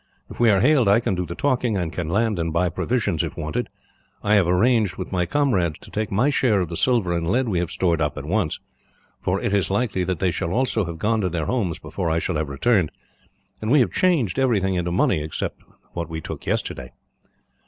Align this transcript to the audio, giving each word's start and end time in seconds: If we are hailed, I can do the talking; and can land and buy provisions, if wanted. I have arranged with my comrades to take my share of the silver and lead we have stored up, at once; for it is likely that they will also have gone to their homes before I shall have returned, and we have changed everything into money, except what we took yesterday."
If 0.31 0.39
we 0.39 0.49
are 0.49 0.61
hailed, 0.61 0.87
I 0.87 0.99
can 0.99 1.13
do 1.13 1.27
the 1.27 1.35
talking; 1.35 1.77
and 1.77 1.93
can 1.93 2.09
land 2.09 2.39
and 2.39 2.51
buy 2.51 2.69
provisions, 2.69 3.21
if 3.21 3.37
wanted. 3.37 3.69
I 4.23 4.33
have 4.33 4.47
arranged 4.47 4.95
with 4.97 5.11
my 5.11 5.27
comrades 5.27 5.77
to 5.77 5.91
take 5.91 6.11
my 6.11 6.31
share 6.31 6.59
of 6.61 6.69
the 6.69 6.75
silver 6.75 7.11
and 7.13 7.29
lead 7.29 7.47
we 7.47 7.59
have 7.59 7.69
stored 7.69 8.01
up, 8.01 8.17
at 8.17 8.25
once; 8.25 8.59
for 9.19 9.39
it 9.39 9.53
is 9.53 9.69
likely 9.69 10.03
that 10.05 10.17
they 10.17 10.33
will 10.41 10.53
also 10.55 10.85
have 10.85 10.97
gone 10.97 11.21
to 11.21 11.29
their 11.29 11.45
homes 11.45 11.77
before 11.77 12.09
I 12.09 12.17
shall 12.17 12.37
have 12.37 12.49
returned, 12.49 12.89
and 13.61 13.69
we 13.69 13.79
have 13.81 13.91
changed 13.91 14.39
everything 14.39 14.73
into 14.73 14.91
money, 14.91 15.21
except 15.21 15.61
what 15.93 16.09
we 16.09 16.19
took 16.19 16.47
yesterday." 16.47 16.93